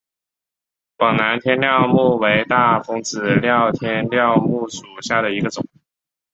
[0.97, 5.63] 广南天料木为大风子科天料木属下的一个种。